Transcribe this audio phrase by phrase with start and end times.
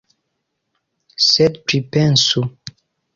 [1.25, 2.43] Sed pripensu.